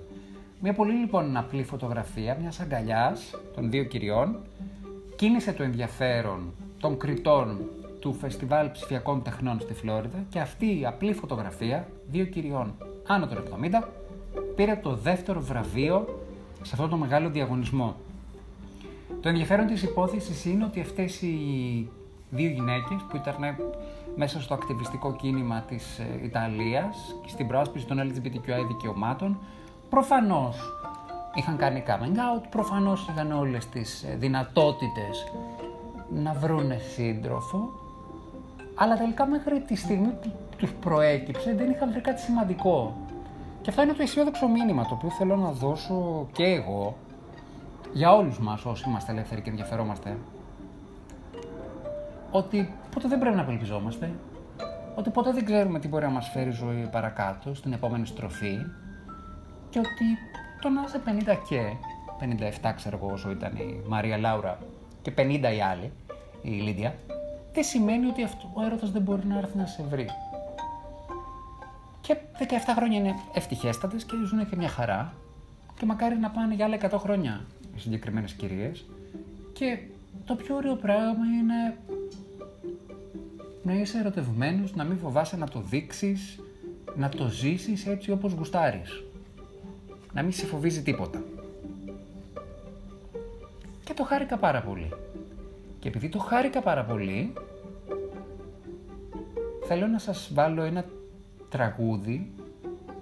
Μια 0.61 0.73
πολύ 0.73 0.92
λοιπόν 0.92 1.37
απλή 1.37 1.62
φωτογραφία 1.62 2.37
μιας 2.40 2.61
αγκαλιάς 2.61 3.35
των 3.54 3.71
δύο 3.71 3.85
κυριών 3.85 4.38
κίνησε 5.16 5.52
το 5.52 5.62
ενδιαφέρον 5.62 6.52
των 6.78 6.99
κριτών 6.99 7.59
του 8.00 8.12
Φεστιβάλ 8.12 8.71
Ψηφιακών 8.71 9.23
Τεχνών 9.23 9.61
στη 9.61 9.75
Φλόριδα 9.75 10.25
και 10.28 10.40
αυτή 10.40 10.80
η 10.80 10.87
απλή 10.87 11.12
φωτογραφία 11.12 11.88
δύο 12.11 12.25
κυριών 12.25 12.75
άνω 13.06 13.26
των 13.26 13.42
70 13.82 13.82
πήρε 14.56 14.80
το 14.82 14.94
δεύτερο 14.94 15.40
βραβείο 15.40 16.24
σε 16.62 16.70
αυτό 16.72 16.88
το 16.88 16.96
μεγάλο 16.96 17.30
διαγωνισμό. 17.30 17.94
Το 19.20 19.28
ενδιαφέρον 19.28 19.66
της 19.66 19.82
υπόθεσης 19.82 20.44
είναι 20.44 20.64
ότι 20.64 20.80
αυτές 20.80 21.22
οι 21.22 21.36
δύο 22.30 22.48
γυναίκες 22.48 22.96
που 23.08 23.16
ήταν 23.16 23.56
μέσα 24.16 24.40
στο 24.40 24.54
ακτιβιστικό 24.54 25.16
κίνημα 25.16 25.60
της 25.60 25.98
ε, 25.98 26.24
Ιταλίας 26.24 27.16
και 27.22 27.28
στην 27.28 27.46
πρόσπιση 27.46 27.86
των 27.86 27.98
LGBTQI 28.00 28.66
δικαιωμάτων 28.68 29.38
προφανώς 29.90 30.56
είχαν 31.34 31.56
κάνει 31.56 31.82
coming 31.86 32.16
out, 32.16 32.46
προφανώς 32.50 33.08
είχαν 33.08 33.32
όλες 33.32 33.66
τις 33.68 34.02
ε, 34.02 34.16
δυνατότητες 34.16 35.24
να 36.10 36.32
βρούνε 36.32 36.78
σύντροφο 36.78 37.82
αλλά 38.74 38.96
τελικά 38.96 39.26
μέχρι 39.26 39.60
τη 39.60 39.76
στιγμή 39.76 40.08
που 40.22 40.32
τους 40.56 40.72
προέκυψε 40.72 41.54
δεν 41.54 41.70
είχαν 41.70 41.90
βρει 41.90 42.00
κάτι 42.00 42.20
σημαντικό. 42.20 42.96
Και 43.62 43.71
αυτό 43.71 43.83
είναι 43.83 43.92
το 43.92 44.02
αισιόδοξο 44.02 44.49
μήνυμα 44.49 44.83
το 44.87 44.95
οποίο 44.95 45.11
θέλω 45.11 45.37
να 45.37 45.50
δώσω 45.50 46.26
και 46.33 46.45
εγώ 46.45 46.97
για 47.92 48.12
όλους 48.14 48.38
μας 48.38 48.64
όσοι 48.64 48.88
είμαστε 48.88 49.12
ελεύθεροι 49.12 49.40
και 49.40 49.50
ενδιαφερόμαστε. 49.50 50.19
Ότι 52.31 52.75
ποτέ 52.95 53.09
δεν 53.09 53.19
πρέπει 53.19 53.37
να 53.37 53.42
απελπιζόμαστε, 53.42 54.12
ότι 54.95 55.11
ποτέ 55.11 55.33
δεν 55.33 55.45
ξέρουμε 55.45 55.78
τι 55.78 55.88
μπορεί 55.88 56.04
να 56.04 56.11
μας 56.11 56.28
φέρει 56.28 56.49
η 56.49 56.52
ζωή 56.52 56.88
παρακάτω, 56.92 57.54
στην 57.54 57.73
επόμενη 57.73 58.07
στροφή. 58.07 58.57
Και 59.71 59.78
ότι 59.78 60.19
το 60.61 60.69
να 60.69 60.83
είσαι 60.87 61.00
50 61.07 61.37
και 61.49 61.61
57 62.62 62.73
ξέρω 62.76 62.99
εγώ 63.02 63.12
όσο 63.12 63.31
ήταν 63.31 63.57
η 63.57 63.83
Μαρία 63.88 64.19
Λάουρα 64.19 64.59
και 65.02 65.12
50 65.16 65.21
οι 65.57 65.61
άλλοι, 65.71 65.92
η 66.42 66.50
Λίδια, 66.50 66.95
δεν 67.52 67.64
σημαίνει 67.64 68.07
ότι 68.07 68.23
αυτό, 68.23 68.50
ο 68.54 68.64
έρωτας 68.64 68.90
δεν 68.90 69.02
μπορεί 69.02 69.26
να 69.26 69.38
έρθει 69.38 69.59
να 69.59 69.66
σε 69.66 69.83
βρει. 69.90 70.09
Και 72.02 72.16
17 72.38 72.44
χρόνια 72.76 72.99
είναι 72.99 73.14
ευτυχέστατες 73.35 74.04
και 74.04 74.16
ζουν 74.26 74.49
και 74.49 74.56
μια 74.56 74.68
χαρά 74.68 75.14
και 75.78 75.87
μακάρι 75.87 76.16
να 76.18 76.30
πάνε 76.30 76.54
για 76.54 76.64
άλλα 76.64 76.76
100 76.90 76.99
χρόνια 76.99 77.47
οι 77.76 77.80
συγκεκριμένες 77.80 78.32
κυρίες. 78.32 78.85
Και 79.52 79.78
το 80.25 80.35
πιο 80.35 80.56
ωραίο 80.56 80.75
πράγμα 80.75 81.26
είναι 81.40 81.76
να 83.62 83.73
είσαι 83.73 83.99
ερωτευμένος, 83.99 84.75
να 84.75 84.85
μην 84.85 84.99
φοβάσαι 84.99 85.37
να 85.37 85.49
το 85.49 85.61
δείξεις, 85.61 86.40
να 86.97 87.09
το 87.09 87.28
ζήσεις 87.28 87.87
έτσι 87.87 88.11
όπως 88.11 88.32
γουστάρεις. 88.32 89.02
Να 90.12 90.23
μην 90.23 90.32
σε 90.32 90.47
φοβίζει 90.47 90.82
τίποτα. 90.82 91.23
Και 93.85 93.94
το 93.94 94.04
χάρηκα 94.04 94.37
πάρα 94.37 94.62
πολύ. 94.62 94.88
Και 95.78 95.88
επειδή 95.88 96.09
το 96.09 96.18
χάρηκα 96.18 96.61
πάρα 96.61 96.85
πολύ, 96.85 97.32
θέλω 99.66 99.87
να 99.87 99.99
σας 99.99 100.30
βάλω 100.35 100.62
ένα 100.62 100.85
τραγούδι 101.52 102.32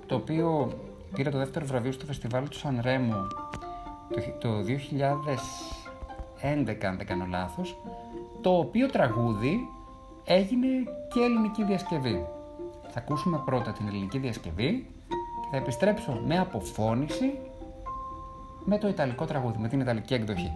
το 0.06 0.14
οποίο 0.14 0.72
πήρε 1.14 1.30
το 1.30 1.38
δεύτερο 1.38 1.66
βραβείο 1.66 1.92
στο 1.92 2.06
φεστιβάλ 2.06 2.48
του 2.48 2.56
Σαν 2.56 2.78
Ρέμο 2.82 3.26
το 4.40 4.48
2011 6.42 6.84
αν 6.84 6.96
δεν 6.96 7.06
κάνω 7.06 7.26
λάθος 7.28 7.76
το 8.40 8.58
οποίο 8.58 8.88
τραγούδι 8.88 9.68
έγινε 10.24 10.66
και 11.12 11.20
ελληνική 11.20 11.64
διασκευή. 11.64 12.26
Θα 12.90 12.98
ακούσουμε 13.00 13.42
πρώτα 13.44 13.72
την 13.72 13.86
ελληνική 13.86 14.18
διασκευή 14.18 14.86
και 15.40 15.46
θα 15.50 15.56
επιστρέψω 15.56 16.20
με 16.26 16.38
αποφώνηση 16.38 17.38
με 18.64 18.78
το 18.78 18.88
ιταλικό 18.88 19.24
τραγούδι, 19.24 19.58
με 19.58 19.68
την 19.68 19.80
ιταλική 19.80 20.14
εκδοχή. 20.14 20.52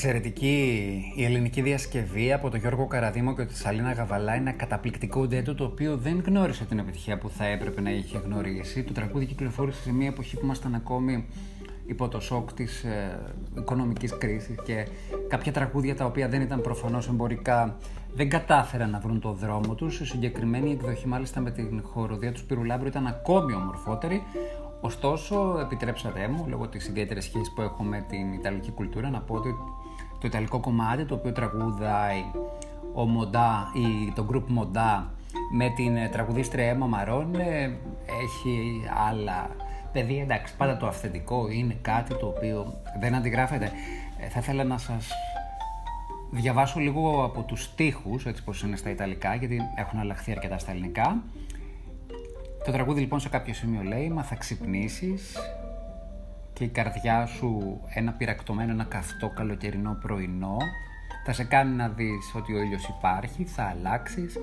Εξαιρετική 0.00 1.12
η 1.16 1.24
ελληνική 1.24 1.62
διασκευή 1.62 2.32
από 2.32 2.50
τον 2.50 2.60
Γιώργο 2.60 2.86
Καραδίμο 2.86 3.34
και 3.34 3.44
τη 3.44 3.56
Σαλίνα 3.56 3.92
Γαβαλά. 3.92 4.34
Ένα 4.34 4.52
καταπληκτικό 4.52 5.26
ντέτο 5.26 5.54
το 5.54 5.64
οποίο 5.64 5.96
δεν 5.96 6.22
γνώρισε 6.26 6.64
την 6.64 6.78
επιτυχία 6.78 7.18
που 7.18 7.30
θα 7.30 7.46
έπρεπε 7.46 7.80
να 7.80 7.90
είχε 7.90 8.18
γνωρίσει. 8.18 8.82
Το 8.82 8.92
τραγούδι 8.92 9.26
κυκλοφόρησε 9.26 9.82
σε 9.82 9.92
μια 9.92 10.06
εποχή 10.06 10.36
που 10.36 10.44
ήμασταν 10.44 10.74
ακόμη 10.74 11.26
υπό 11.86 12.08
το 12.08 12.20
σοκ 12.20 12.52
της 12.52 12.84
ε, 12.84 13.18
οικονομικής 13.58 14.18
κρίσης 14.18 14.56
και 14.64 14.86
κάποια 15.28 15.52
τραγούδια 15.52 15.94
τα 15.94 16.04
οποία 16.04 16.28
δεν 16.28 16.40
ήταν 16.40 16.60
προφανώς 16.60 17.08
εμπορικά 17.08 17.76
δεν 18.14 18.28
κατάφεραν 18.28 18.90
να 18.90 18.98
βρουν 18.98 19.20
το 19.20 19.32
δρόμο 19.32 19.74
τους. 19.74 20.00
Η 20.00 20.06
συγκεκριμένη 20.06 20.70
εκδοχή 20.70 21.06
μάλιστα 21.06 21.40
με 21.40 21.50
την 21.50 21.82
χοροδία 21.82 22.32
του 22.32 22.38
Σπυρουλάμπρου 22.38 22.86
ήταν 22.86 23.06
ακόμη 23.06 23.54
ομορφότερη. 23.54 24.22
Ωστόσο, 24.80 25.58
επιτρέψατε 25.60 26.28
μου, 26.28 26.46
λόγω 26.48 26.68
της 26.68 26.88
ιδιαίτερης 26.88 27.24
σχέσης 27.24 27.52
που 27.54 27.62
έχω 27.62 27.82
με 27.82 28.04
την 28.08 28.32
Ιταλική 28.32 28.70
κουλτούρα, 28.70 29.10
να 29.10 29.20
πω 29.20 29.34
ότι 29.34 29.54
το 30.20 30.26
Ιταλικό 30.26 30.60
κομμάτι 30.60 31.04
το 31.04 31.14
οποίο 31.14 31.32
τραγουδάει 31.32 32.24
ο 32.94 33.04
Μοντά 33.04 33.72
ή 33.74 34.12
το 34.12 34.26
group 34.32 34.44
Μοντά 34.46 35.10
με 35.52 35.72
την 35.76 35.96
ε, 35.96 36.08
τραγουδίστρια 36.08 36.68
Έμα 36.68 36.86
Μαρών 36.86 37.34
έχει 38.24 38.82
άλλα 39.08 39.50
παιδί. 39.92 40.20
Εντάξει 40.20 40.56
πάντα 40.56 40.76
το 40.76 40.86
αυθεντικό 40.86 41.48
είναι 41.50 41.76
κάτι 41.82 42.14
το 42.14 42.26
οποίο 42.26 42.80
δεν 43.00 43.14
αντιγράφεται. 43.14 43.72
Ε, 44.18 44.28
θα 44.28 44.38
ήθελα 44.38 44.64
να 44.64 44.78
σας 44.78 45.08
διαβάσω 46.30 46.80
λίγο 46.80 47.24
από 47.24 47.42
τους 47.42 47.62
στίχους 47.62 48.26
έτσι 48.26 48.44
πως 48.44 48.62
είναι 48.62 48.76
στα 48.76 48.90
Ιταλικά 48.90 49.34
γιατί 49.34 49.60
έχουν 49.74 49.98
αλλάχθει 49.98 50.30
αρκετά 50.30 50.58
στα 50.58 50.70
ελληνικά. 50.70 51.22
Το 52.64 52.72
τραγούδι 52.72 53.00
λοιπόν 53.00 53.20
σε 53.20 53.28
κάποιο 53.28 53.54
σημείο 53.54 53.82
λέει 53.82 54.08
«Μα 54.08 54.22
θα 54.22 54.34
ξυπνήσεις 54.34 55.36
και 56.58 56.64
η 56.64 56.68
καρδιά 56.68 57.26
σου 57.26 57.80
ένα 57.94 58.12
πυρακτωμένο, 58.12 58.72
ένα 58.72 58.84
καυτό 58.84 59.28
καλοκαιρινό 59.28 59.98
πρωινό. 60.00 60.56
Θα 61.24 61.32
σε 61.32 61.44
κάνει 61.44 61.74
να 61.74 61.88
δεις 61.88 62.32
ότι 62.34 62.54
ο 62.54 62.62
ήλιος 62.62 62.88
υπάρχει, 62.98 63.44
θα 63.44 63.62
αλλάξεις, 63.62 64.38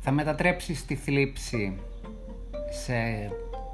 θα 0.00 0.10
μετατρέψεις 0.10 0.84
τη 0.84 0.94
θλίψη 0.94 1.78
σε 2.70 2.94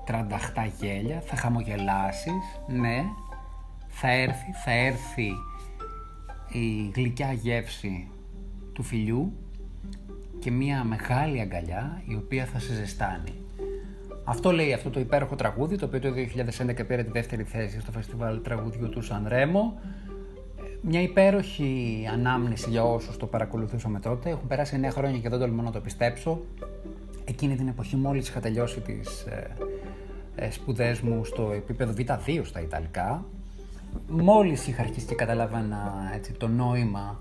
τρανταχτά 0.05 0.65
γέλια, 0.65 1.21
θα 1.21 1.37
χαμογελάσεις, 1.37 2.43
ναι, 2.67 3.05
θα 3.89 4.11
έρθει, 4.11 4.53
θα 4.65 4.71
έρθει 4.71 5.31
η 6.49 6.91
γλυκιά 6.95 7.33
γεύση 7.33 8.09
του 8.73 8.83
φιλιού 8.83 9.33
και 10.39 10.51
μια 10.51 10.85
μεγάλη 10.85 11.41
αγκαλιά 11.41 12.03
η 12.05 12.15
οποία 12.15 12.45
θα 12.45 12.59
σε 12.59 12.75
ζεστάνει. 12.75 13.42
Αυτό 14.25 14.53
λέει 14.53 14.73
αυτό 14.73 14.91
το 14.91 15.01
υπέροχο 15.01 15.35
τραγούδι, 15.35 15.77
το 15.77 15.87
οποίο 15.87 16.01
το 16.01 16.09
2011 16.09 16.87
πήρε 16.87 17.03
τη 17.03 17.11
δεύτερη 17.11 17.43
θέση 17.43 17.81
στο 17.81 17.91
φεστιβάλ 17.91 18.43
τραγουδιού 18.43 18.89
του 18.89 19.03
Σαν 19.03 19.25
Ρέμο. 19.29 19.81
Μια 20.81 21.03
υπέροχη 21.03 22.09
ανάμνηση 22.13 22.71
για 22.71 22.85
όσους 22.85 23.17
το 23.17 23.27
παρακολουθούσαμε 23.27 24.01
τότε. 24.01 24.31
Έχουν 24.31 24.47
περάσει 24.47 24.81
9 24.85 24.89
χρόνια 24.91 25.19
και 25.19 25.29
δεν 25.29 25.39
τολμώ 25.39 25.63
να 25.63 25.71
το 25.71 25.81
πιστέψω. 25.81 26.41
Εκείνη 27.25 27.57
την 27.57 27.69
εποχή 27.69 27.97
μόλις 27.97 28.29
είχα 28.29 28.41
τελειώσει 28.41 28.81
τις 28.81 29.23
ε, 29.23 29.51
ε, 30.35 30.51
σπουδές 30.51 31.01
μου 31.01 31.25
στο 31.25 31.53
επίπεδο 31.55 31.93
Β2 31.99 32.41
στα 32.45 32.61
Ιταλικά 32.61 33.25
μόλις 34.09 34.67
είχα 34.67 34.83
αρχίσει 34.83 35.07
και 35.07 35.15
καταλάβαινα 35.15 36.11
έτσι, 36.15 36.33
το 36.33 36.49
νόημα 36.49 37.21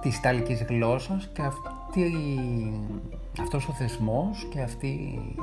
της 0.00 0.16
Ιταλικής 0.16 0.62
γλώσσας 0.62 1.28
και 1.32 1.42
αυτή, 2.04 3.40
αυτός 3.40 3.68
ο 3.68 3.72
θεσμός 3.72 4.46
και 4.50 4.60
αυτή 4.60 4.86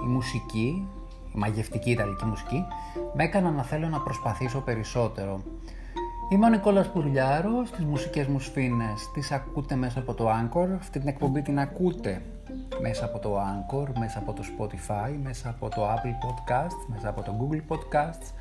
η 0.04 0.08
μουσική, 0.08 0.88
η 1.36 1.38
μαγευτική 1.38 1.92
Ιταλική 1.92 2.26
μουσική, 2.26 2.66
με 3.14 3.24
έκανα 3.24 3.52
να 3.52 3.64
θέλω 3.64 3.88
να 3.88 4.00
προσπαθήσω 4.00 4.60
περισσότερο. 4.60 5.42
Είμαι 6.30 6.46
ο 6.46 6.50
Νικόλας 6.50 6.92
Πουρλιάρος, 6.92 7.72
τις 7.72 7.86
μουσικές 7.86 8.28
μου 8.28 8.40
σφήνες 8.40 9.12
τις 9.14 9.32
ακούτε 9.32 9.76
μέσα 9.76 10.00
από 10.00 10.14
το 10.14 10.30
Anchor, 10.30 10.68
αυτή 10.80 11.00
την 11.00 11.08
εκπομπή 11.08 11.42
την 11.42 11.60
ακούτε 11.60 12.22
μέσα 12.82 13.06
από 13.06 13.20
το 13.20 13.38
Anchor, 13.38 13.88
μέσα 14.00 14.20
από 14.20 14.34
το 14.34 14.44
Spotify, 14.44 15.16
μέσα 15.24 15.50
από 15.50 15.70
το 15.70 15.90
Apple 15.90 16.26
Podcasts, 16.26 16.86
μέσα 16.88 17.10
από 17.10 17.22
το 17.22 17.36
Google 17.40 17.74
Podcasts, 17.74 18.32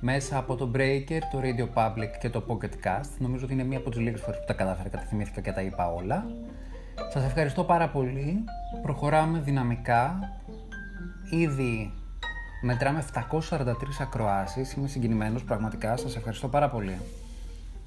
μέσα 0.00 0.38
από 0.38 0.56
το 0.56 0.70
Breaker, 0.74 1.20
το 1.32 1.40
Radio 1.42 1.68
Public 1.74 2.10
και 2.20 2.30
το 2.30 2.42
Pocket 2.48 2.86
Cast. 2.86 3.10
Νομίζω 3.18 3.44
ότι 3.44 3.52
είναι 3.52 3.64
μία 3.64 3.78
από 3.78 3.90
τις 3.90 4.00
λίγες 4.00 4.20
φορές 4.20 4.40
που 4.40 4.46
τα 4.46 4.52
κατάφερα, 4.52 4.88
καταθυμήθηκα 4.88 5.40
και 5.40 5.52
τα 5.52 5.60
είπα 5.60 5.92
όλα. 5.92 6.26
Σας 7.12 7.24
ευχαριστώ 7.24 7.64
πάρα 7.64 7.88
πολύ. 7.88 8.44
Προχωράμε 8.82 9.38
δυναμικά. 9.38 10.18
Ήδη 11.30 11.92
μετράμε 12.62 12.98
743 12.98 14.00
ακροάσεις. 14.00 14.72
Είμαι 14.72 14.88
συγκινημένος 14.88 15.44
πραγματικά. 15.44 15.96
Σας 15.96 16.16
ευχαριστώ 16.16 16.48
πάρα 16.48 16.68
πολύ 16.70 16.98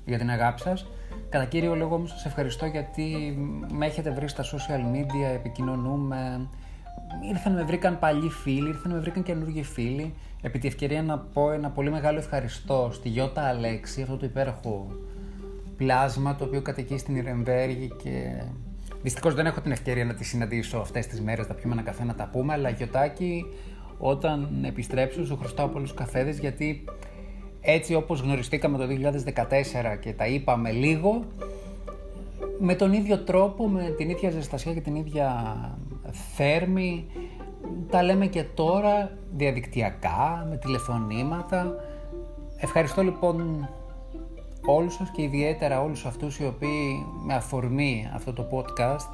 για 0.06 0.18
την 0.18 0.30
αγάπη 0.30 0.62
σας. 0.62 0.88
Κατά 1.30 1.46
κύριο 1.46 1.76
λόγο 1.76 1.96
όμως 1.96 2.10
σας 2.10 2.26
ευχαριστώ 2.26 2.66
γιατί 2.66 3.38
με 3.72 3.86
έχετε 3.86 4.12
βρει 4.12 4.28
στα 4.28 4.44
social 4.44 4.96
media, 4.96 5.34
επικοινωνούμε, 5.36 6.48
ήρθαν 7.30 7.54
με 7.54 7.64
βρήκαν 7.64 8.00
παλιοί 8.00 8.30
φίλοι, 8.30 8.68
ήρθαν 8.68 8.92
με 8.92 9.00
βρήκαν 9.00 9.24
καινούργιοι 9.24 9.64
φίλοι. 9.64 10.14
Επί 10.42 10.60
τη 10.60 10.68
ευκαιρία 10.68 11.04
να 11.04 11.18
πω 11.18 11.52
ένα 11.52 11.70
πολύ 11.70 11.92
μεγάλο 11.92 12.18
ευχαριστώ 12.18 12.90
στη 12.94 13.10
Γιώτα 13.10 13.42
Αλέξη, 13.42 14.02
αυτό 14.02 14.18
το 14.18 14.26
υπέροχο 14.26 14.88
πλάσμα 15.78 16.36
το 16.36 16.44
οποίο 16.44 16.62
κατοικεί 16.62 16.98
στην 16.98 17.16
Ιρεμβέργη 17.16 17.92
και 18.04 18.44
δυστυχώς 19.02 19.34
δεν 19.36 19.46
έχω 19.46 19.62
την 19.62 19.72
ευκαιρία 19.72 20.06
να 20.06 20.14
τη 20.14 20.24
συναντήσω 20.24 20.78
αυτές 20.78 21.08
τις 21.08 21.22
μέρες, 21.22 21.46
θα 21.46 21.54
πιούμε 21.54 21.74
ένα 21.74 21.84
καφέ 21.84 22.04
να 22.04 22.16
τα 22.16 22.30
πούμε, 22.32 22.54
αλλά 22.54 22.70
Γιωτάκη 22.70 23.46
όταν 23.98 24.64
επιστρέψω 24.66 25.26
σου 25.26 25.38
χρωστάω 25.38 25.68
πολλούς 25.68 25.94
καφέδες 25.94 26.40
γιατί 26.40 26.84
έτσι 27.62 27.94
όπως 27.94 28.22
γνωριστήκαμε 28.22 28.78
το 28.78 28.86
2014 29.96 29.98
και 30.00 30.14
τα 30.14 30.28
είπαμε 30.28 30.72
λίγο, 30.72 31.24
με 32.60 32.76
τον 32.76 32.94
ίδιο 32.94 33.18
τρόπο, 33.20 33.68
με 33.68 33.94
την 33.98 34.10
ίδια 34.10 34.30
ζεστασιά 34.30 34.74
και 34.74 34.82
την 34.82 34.96
ίδια 34.96 35.56
θέρμη, 36.36 37.06
τα 37.90 38.04
λέμε 38.04 38.28
και 38.28 38.44
τώρα 38.44 39.12
διαδικτυακά, 39.36 40.48
με 40.50 40.58
τηλεφωνήματα. 40.58 41.76
Ευχαριστώ 42.58 43.02
λοιπόν 43.02 43.70
όλους 44.66 44.94
σας 44.94 45.10
και 45.10 45.22
ιδιαίτερα 45.22 45.82
όλους 45.82 46.06
αυτούς 46.06 46.40
οι 46.40 46.46
οποίοι 46.46 47.06
με 47.26 47.34
αφορμή 47.34 48.10
αυτό 48.14 48.34
το 48.34 48.48
podcast 48.52 49.10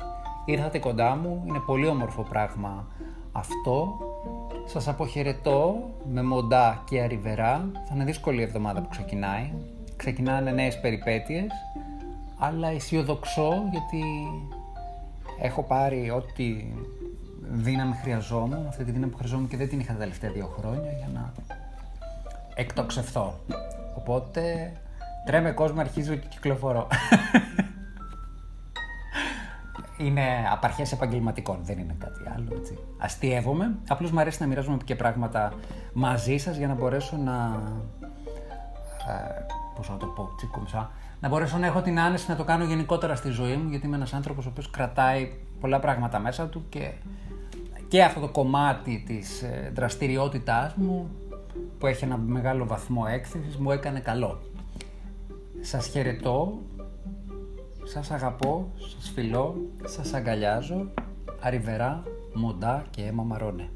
ήρθατε 0.46 0.80
κοντά 0.80 1.16
μου. 1.16 1.44
Είναι 1.48 1.60
πολύ 1.60 1.88
όμορφο 1.88 2.22
πράγμα 2.22 2.88
αυτό. 3.32 3.98
Σας 4.66 4.88
αποχαιρετώ 4.88 5.90
με 6.12 6.24
μοντά 6.24 6.84
και 6.90 7.02
αριβερά. 7.02 7.70
Θα 7.74 7.96
είναι 7.96 8.04
δύσκολη 8.04 8.40
η 8.40 8.44
εβδομάδα 8.44 8.82
που 8.82 8.90
ξεκινάει. 8.90 9.52
Ξεκινάνε 9.96 10.52
νέες 10.52 10.80
περιπέτειες, 10.80 11.52
αλλά 12.38 12.68
αισιοδοξώ 12.68 13.54
γιατί 13.72 14.04
έχω 15.42 15.64
πάρει 15.64 16.10
ό,τι 16.10 16.74
δύναμη 17.42 17.94
χρειαζόμουν, 17.94 18.68
αυτή 18.68 18.84
τη 18.84 18.92
δύναμη 18.92 19.12
που 19.12 19.18
χρειαζόμουν 19.18 19.48
και 19.48 19.58
δεν 19.58 19.70
την 19.70 19.80
είχα 19.80 19.94
τα 19.94 20.00
τελευταία 20.00 20.32
δύο 20.32 20.54
χρόνια 20.58 20.92
για 20.92 21.10
να 21.14 21.32
εκτοξευθώ. 22.56 23.34
Οπότε 23.98 24.72
τρέμε 25.26 25.52
κόσμο, 25.52 25.80
αρχίζω 25.80 26.16
και 26.16 26.28
κυκλοφορώ. 26.28 26.88
είναι 29.98 30.24
απαρχές 30.52 30.92
επαγγελματικών, 30.92 31.60
δεν 31.62 31.78
είναι 31.78 31.96
κάτι 32.00 32.20
άλλο. 32.36 32.48
Έτσι. 32.58 32.78
Αστείευομαι, 32.98 33.76
απλώς 33.88 34.12
μου 34.12 34.20
αρέσει 34.20 34.42
να 34.42 34.48
μοιράζομαι 34.48 34.78
και 34.86 34.96
πράγματα 34.96 35.54
μαζί 35.94 36.38
σας 36.38 36.58
για 36.58 36.68
να 36.68 36.74
μπορέσω 36.74 37.18
να... 37.18 37.62
Ε, 39.10 39.46
πώς 39.76 39.90
να 39.90 39.98
το 39.98 40.06
πω, 40.06 40.30
τσικούμσα, 40.38 40.92
να 41.20 41.30
μπορέσω 41.30 41.58
να 41.58 41.66
έχω 41.66 41.82
την 41.82 42.00
άνεση 42.00 42.30
να 42.30 42.36
το 42.36 42.44
κάνω 42.44 42.64
γενικότερα 42.64 43.16
στη 43.16 43.30
ζωή 43.30 43.56
μου, 43.56 43.70
γιατί 43.70 43.86
είμαι 43.86 43.96
ένας 43.96 44.14
άνθρωπος 44.14 44.46
ο 44.46 44.50
οποίος 44.50 44.70
κρατάει 44.70 45.34
πολλά 45.60 45.80
πράγματα 45.80 46.20
μέσα 46.20 46.48
του 46.48 46.66
και, 46.70 46.92
και 47.88 48.04
αυτό 48.04 48.20
το 48.20 48.28
κομμάτι 48.28 49.04
της 49.08 49.42
ε, 49.42 49.72
δραστηριότητάς 49.76 50.74
μου 50.76 51.10
που 51.80 51.88
έχει 51.88 52.04
ένα 52.04 52.18
μεγάλο 52.18 52.66
βαθμό 52.66 53.06
έκθεσης 53.10 53.58
μου 53.58 53.72
έκανε 53.72 54.00
καλό. 54.00 54.42
Σας 55.66 55.88
χαιρετώ, 55.88 56.62
σας 57.84 58.12
αγαπώ, 58.12 58.72
σας 58.78 59.12
φιλώ, 59.14 59.70
σας 59.84 60.14
αγκαλιάζω, 60.14 60.92
αριβερά, 61.40 62.04
μοντά 62.34 62.86
και 62.90 63.02
αίμα 63.02 63.24
μαρώνε. 63.24 63.70